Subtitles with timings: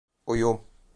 [0.25, 0.61] Oyum!